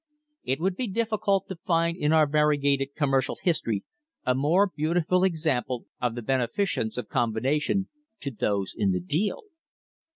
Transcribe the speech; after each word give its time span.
It 0.43 0.59
would 0.59 0.75
be 0.75 0.87
difficult 0.87 1.47
to 1.47 1.57
find 1.57 1.95
in 1.95 2.11
our 2.11 2.25
variegated 2.25 2.95
commercial 2.95 3.37
history 3.43 3.83
a 4.25 4.33
more 4.33 4.65
beautiful 4.75 5.23
example 5.23 5.85
of 6.01 6.15
the 6.15 6.23
benefi 6.23 6.65
cence 6.73 6.97
of 6.97 7.07
combination 7.07 7.87
to 8.21 8.31
those 8.31 8.73
in 8.75 8.89
the 8.93 8.99
deal! 8.99 9.43